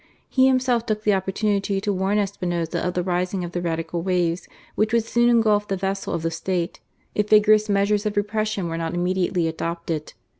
He 0.27 0.47
himself 0.47 0.87
took 0.87 1.03
the 1.03 1.11
oppor 1.11 1.27
tunity 1.31 1.79
to 1.79 1.93
warn 1.93 2.17
Espinoza 2.17 2.79
of 2.83 2.95
the 2.95 3.03
rising 3.03 3.43
of 3.43 3.51
the 3.51 3.61
Radical 3.61 4.01
waves, 4.01 4.47
which 4.73 4.93
would 4.93 5.03
soon 5.05 5.29
engulph 5.29 5.67
the 5.67 5.77
vessel 5.77 6.11
of 6.15 6.23
the 6.23 6.31
State 6.31 6.79
if 7.13 7.29
vigorous 7.29 7.69
measures 7.69 8.07
of 8.07 8.17
repression 8.17 8.67
were 8.67 8.79
not 8.79 8.95
immediately 8.95 9.47
adopted. 9.47 10.13